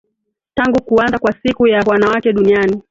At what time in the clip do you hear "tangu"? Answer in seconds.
0.55-0.81